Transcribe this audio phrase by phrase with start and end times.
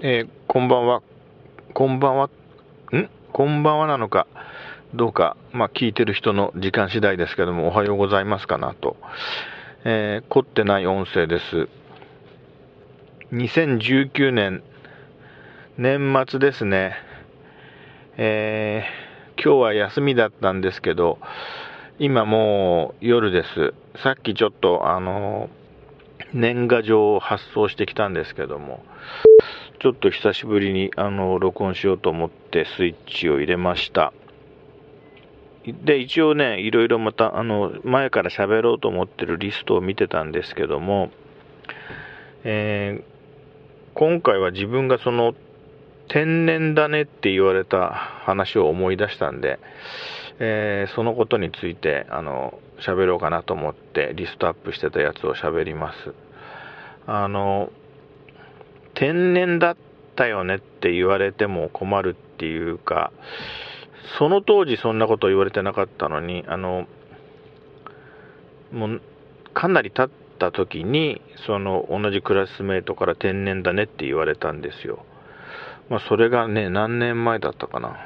[0.00, 1.02] えーこんばんは。
[1.74, 2.26] こんばんは。
[2.26, 2.30] ん？
[3.32, 4.28] こんばんはなのか、
[4.94, 8.96] どうか、まあ、聞いてる人の時間次第ですけども、おはようございますかなと。
[9.84, 11.68] えー凝ってない音声です。
[13.32, 14.62] 2019年、
[15.78, 16.94] 年末ですね。
[18.18, 21.18] えー今日は休みだったんですけど、
[21.98, 23.74] 今もう夜です。
[24.00, 25.50] さっきちょっと、あの、
[26.32, 28.84] 年賀状を発送してきたんですけども、
[29.80, 34.12] ちょっと久しぶりにあの録音しようと思ってスイッチを入れました。
[35.84, 41.10] で、一応ね、いろいろまたあの前から喋ろうと思ってるリストを見てたんですけども、
[42.44, 43.18] えー
[43.94, 45.34] 今回は自分がその
[46.06, 49.58] 天然だねって言われた話を思い出したんで、
[50.38, 56.14] えーそのことについてあの喋ろうかなと思ってリストアップしてたやつを喋ります。
[57.08, 57.72] あの
[58.98, 59.76] 天然だっ
[60.16, 63.12] たよねって言われても困るっていうか、
[64.18, 66.88] その当時そんなこと言われてなかったのに、あの、
[68.72, 69.02] もう
[69.54, 75.04] かなり経った時に、その同じクラスメートから天然だねって言われたんですよ。
[75.88, 77.96] まあそれがね、何年前だったかな。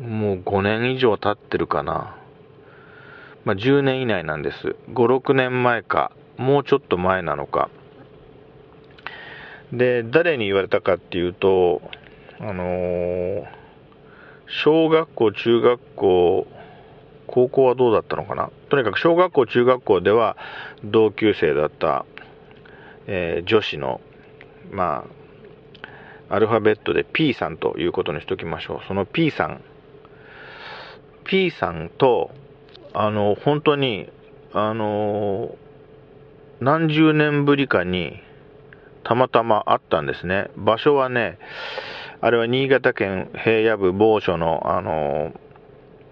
[0.00, 2.16] もう5年以上経ってるかな。
[3.44, 4.74] まあ10年以内なんです。
[4.90, 7.68] 5、6年前か、もうちょっと前なのか。
[9.76, 11.82] で、誰に言われたかっていうと、
[12.40, 13.44] あのー
[14.48, 16.46] 小学校、中学校、
[17.26, 18.50] 高校はどうだったのかな？
[18.68, 20.36] とにかく小学校、中学校では
[20.84, 22.06] 同級生だった、
[23.08, 24.00] えー女子の、
[24.70, 25.04] ま
[26.30, 28.86] あ、アルファベットで P さんということにしておきましょう。
[28.86, 29.62] その P さん、
[31.24, 32.30] P さんと、
[32.94, 34.08] あの、本当に、
[34.52, 35.56] あの、
[36.60, 38.22] 何十年ぶりかに、
[39.06, 40.50] たまたま会ったんですね。
[40.56, 41.38] 場所はね、
[42.20, 45.32] あれは新潟県平野部某所の、あの、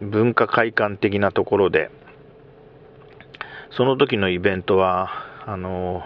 [0.00, 1.92] 文化会館的なところで、
[3.76, 5.08] その時のイベントは、
[5.46, 6.02] あの、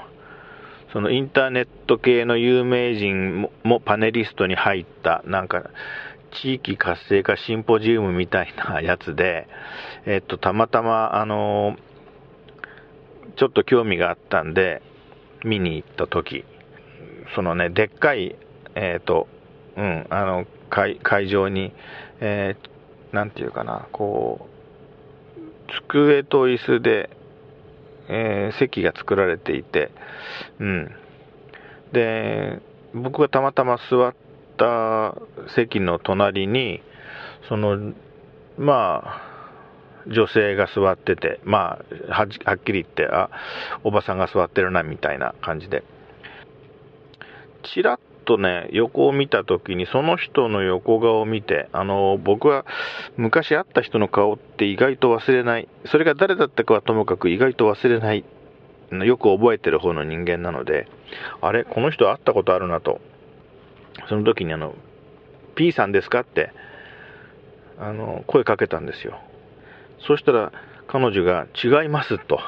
[0.92, 5.70] そのインターネット系の有名人もパネリストに入った、なんか、
[6.42, 9.48] 地域活性化シンポジウムみたいなやつで、
[10.04, 11.78] えっと、たまたま、あの、
[13.36, 14.82] ちょっと興味があったんで、
[15.46, 16.44] 見に行った時、
[17.34, 18.36] そのね、でっかい、
[18.74, 19.28] えっ、と、
[19.76, 21.72] うん、あの、会会場に、
[22.20, 22.74] えー
[23.14, 24.48] なんていうかな、こ
[25.68, 27.10] う、机と椅子で、
[28.08, 29.90] えー席が作られていて、
[30.58, 30.90] うん。
[31.92, 32.60] で、
[32.92, 34.14] 僕がたまたま座っ
[34.56, 35.14] た
[35.54, 36.82] 席の隣に、
[37.48, 37.92] その、
[38.58, 39.34] まあ、
[40.06, 41.78] 女性が座ってて、ま
[42.10, 43.30] あ、ははっきり言って、あ、
[43.84, 45.82] おばさんが座ってるな、みたいな感じで。
[47.64, 52.64] ちらっとね、横を見たときに、その人の横顔を見て、あの、僕は
[53.16, 55.68] 昔会った人の顔って意外と忘れない。
[55.86, 58.24] それが誰だったかはともかく意外と忘れない。
[58.90, 60.86] よく覚えてる方の人間なので、
[61.40, 63.00] あれ、この人会ったことあるなと。
[64.08, 64.74] その時にあの、
[65.54, 66.52] P さんですかって、
[67.78, 69.18] あの、声かけたんですよ。
[70.00, 70.52] そしたら、
[70.86, 72.38] 彼女が違いますと、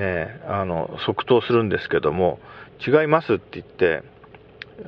[0.00, 2.38] えーあの、即答するんですけども、
[2.86, 4.02] 違いますって言って、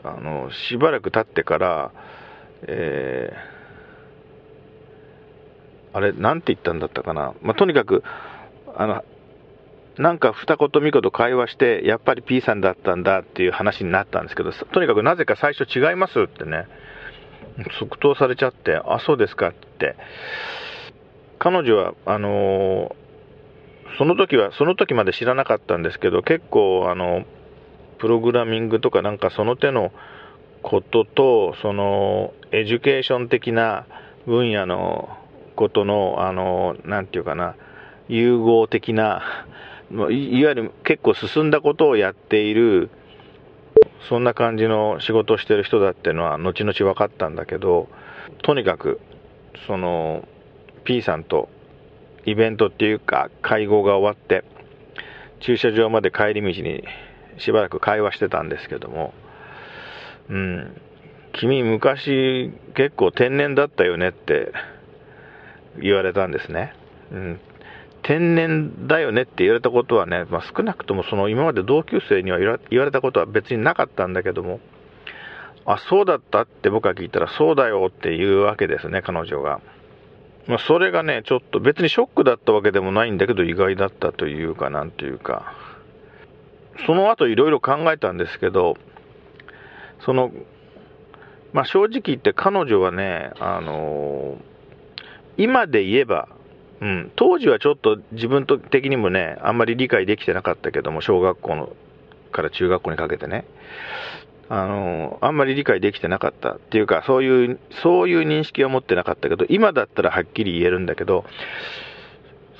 [0.05, 1.93] あの、しばらく経ってから、
[2.63, 3.61] えー
[5.93, 7.35] あれ、なんて言ったんだったかな。
[7.43, 8.05] まあ、とにかく、
[8.77, 9.05] あの、
[9.99, 16.69] なんか二言三言会話して、やっぱり P さんだったんだっていう話になったんですけど、とにかくなぜか最初違いますってね、
[17.81, 19.97] 即答されちゃって、あ、そうですかって。
[21.41, 22.95] 彼女は、あの
[23.99, 27.25] その時は、その時まで知らなかったんですけど、結構、あの、
[27.99, 29.93] プログラミングとかなんかその手の
[30.63, 33.87] ことと、その、 education 的な
[34.27, 35.09] 分野の
[35.57, 37.57] ことの、あの、なていうかな、
[38.09, 39.47] 融合的な、
[40.11, 42.91] いいわゆる結構進んだことをやっている、
[44.09, 47.89] そんな感じの仕事をしてる人だっていうのは後々分かったんだけど、
[48.43, 49.01] とにかく、
[49.67, 50.27] その、
[50.85, 51.49] P さんと
[52.25, 54.45] イベントっていうか会合が終わって、
[55.41, 56.85] 駐車場まで帰り道に
[57.39, 59.15] しばらく会話してたんですけども、
[60.29, 60.81] うん、
[61.33, 64.53] 君昔結構天然だったよねって
[65.81, 66.75] 言われたんですね。
[67.13, 67.41] うん
[68.03, 74.59] 天然だよねって言われたことはね、まあ、少なくともその今まで同級生には言われたことは別になかったんだけども、
[75.67, 79.61] あ、そうだったって僕が聞いたら、そうだよって言うわけですね、彼女が。
[80.51, 85.55] まあ、それがね、ちょっと別にショックだったわけでもないんだけど、意外だったというか、なんというか、
[86.87, 88.77] その後いろいろ考えたんですけど、
[90.01, 90.33] その、
[91.53, 94.39] まあ、正直言って彼女はね、あの
[95.37, 96.29] 今で言えば、
[96.81, 101.77] うん、当時はちょっと自分的にもね、あんまり理解できてなかったけども、小学校の
[102.33, 103.45] から中学校にかけてね、
[104.53, 111.25] あのあんまり理解できてなかったっていうか、そういう、そういう認識は持ってなかったけど、今だったらはっきり言えるんだけど、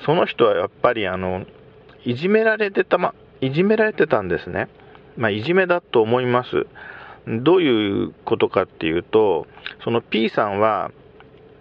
[0.05, 1.45] その人はやっぱり、あの、
[2.05, 4.69] いじめられてたま、いじめられてたんですね。
[5.17, 6.65] まあ、いじめだと思います。
[7.27, 9.45] どういうことかっていうと、
[9.83, 10.91] その P さんは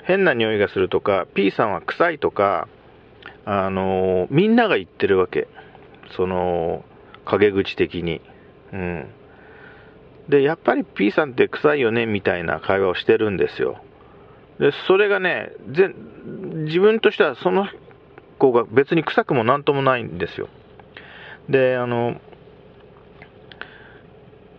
[0.05, 2.69] 変な匂いがするとか、P さんは臭いとか、
[3.45, 5.49] あのみんなが言ってるわけ。
[6.17, 6.85] その、
[7.25, 8.21] 陰口的に。
[8.73, 9.07] うん。
[10.31, 13.83] で、やっぱり P さんって臭いよね、みたいな会話をしてるんですよ。
[14.61, 15.51] で、それがね、
[16.67, 17.67] 自分としてはその
[18.39, 20.49] 子が別に臭くもなんともないんですよ。
[21.49, 22.21] で、あの、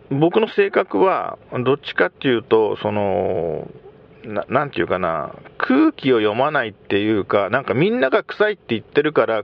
[0.10, 3.70] 僕の性格は、どっちかっていうと、その、
[4.26, 9.44] ななんていうかな、空気を読まないっていうか、なんかみんなが臭いって言ってるから、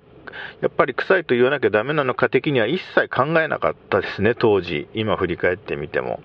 [0.62, 4.88] やっぱり臭いと言わなきゃダメなのか的には一切考えなかったですね、当時。
[4.94, 6.22] 今振り返ってみても。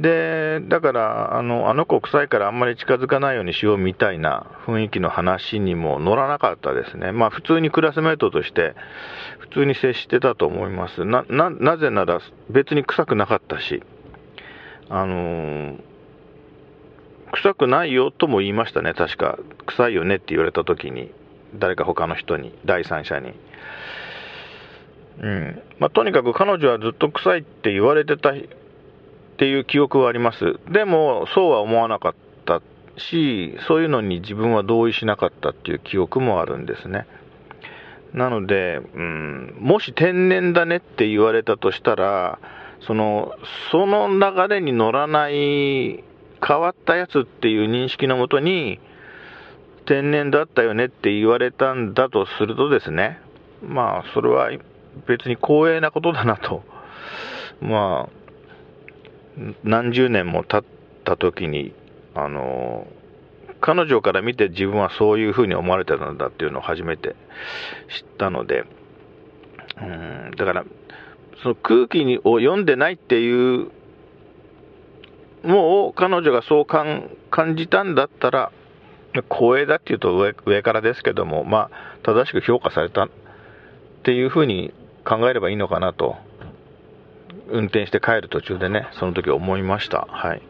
[0.00, 7.12] で、だから、あの、あの子臭いからあんまり近づかないようにしようみたいな雰囲気の話にも乗らなかったですね。
[7.12, 8.74] まあ普通にクラスメートとして
[9.38, 11.04] 普通に接してたと思います。
[11.04, 13.82] な、な、なぜなら別に臭くなかったし、
[14.88, 15.78] あのー、
[17.32, 19.38] 臭くないよとも言いましたね、確か。
[19.66, 21.12] 臭いよねって言われた時に、
[21.54, 23.32] 誰か他の人に、第三者に。
[25.20, 25.62] うん。
[25.78, 28.34] まあ、とにかく彼女はずっと臭いって言われてたっ
[29.36, 30.58] ていう記憶はあります。
[30.70, 32.14] でも、そうは思わなかっ
[32.44, 32.60] た
[32.96, 37.06] し、そういうのに自分は同意しなかったっていう記憶もあるんですね。
[38.14, 42.38] なので、うん、もし天然だねって言われたとしたら、
[42.80, 43.34] その、
[43.70, 46.04] その流れに乗らない
[46.46, 48.80] 変わったやつっていう認識のもとに、
[49.86, 53.18] 天然だったよねって言われたんだとするとですね、
[53.62, 54.50] まあ、それは
[55.06, 56.62] 別に光栄なことだなと。
[57.60, 58.22] まあ、
[59.64, 60.70] 何十年も経っ
[61.04, 61.72] た時に、
[62.14, 62.86] あの、
[63.60, 67.14] 彼女から見て自分はそういうふうに思われてたんだっていうのを初めて
[67.88, 68.64] 知ったので、
[69.80, 70.64] うん、だから、
[71.42, 73.70] その空気を読んでないっていう、
[75.44, 78.52] もう彼女がそう感じたんだったら、
[79.20, 83.08] 光栄だっていうと上上からですけども、まあ、正しく評価されたっ
[84.04, 84.72] ていうふうに
[85.04, 86.16] 考えればいいのかなと
[87.48, 90.06] 運転して帰る途中でね、その時思いました。
[90.08, 90.42] はい。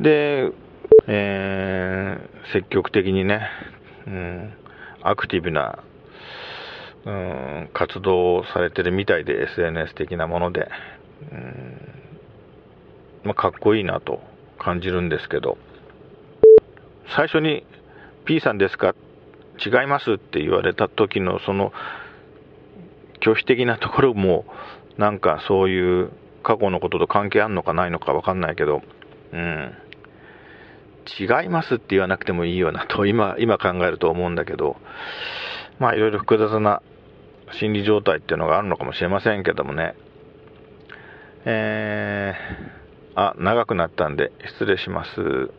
[0.00, 0.50] で、
[1.06, 3.48] えー、積極的にね、
[4.06, 4.52] うん、
[5.02, 5.78] アクティブな、
[7.04, 10.68] うん、活動をされてるみたいで、SNS 的なもので、
[11.30, 11.90] うん
[13.24, 14.20] まあ、かっこいいなと
[14.58, 15.58] 感じるんですけど、
[17.16, 17.64] 最初に
[18.24, 18.94] P さんですか？
[19.64, 21.72] 違いますって言われた時のその
[23.20, 24.46] 拒否的なところも
[24.96, 26.10] なんかそういう
[26.42, 28.82] 過去のことと関係あんのかないのかわかんないけど、
[29.32, 29.74] うん。
[31.18, 34.76] 違いますって言わなくてもいいよなと今、今考えると思うんだけど、
[35.78, 36.82] まあいろいろ複雑な
[37.52, 39.94] 心理状態っていうのがあるのかもしれませんけどもね。
[41.44, 45.50] えー、あ、長くなったんで失礼します。